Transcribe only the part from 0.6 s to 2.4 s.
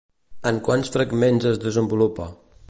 quants fragments es desenvolupa?